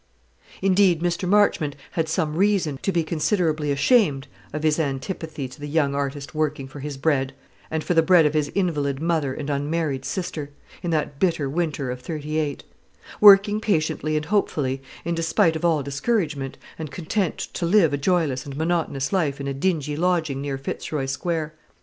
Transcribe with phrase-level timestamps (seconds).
[0.63, 1.29] Indeed, Mr.
[1.29, 6.33] Marchmont had some reason to be considerably ashamed of his antipathy to the young artist
[6.33, 7.33] working for his bread,
[7.69, 10.49] and for the bread of his invalid mother and unmarried sister,
[10.81, 12.63] in that bitter winter of '38;
[13.21, 18.43] working patiently and hopefully, in despite of all discouragement, and content to live a joyless
[18.43, 21.53] and monotonous life in a dingy lodging near Fitzroy Square.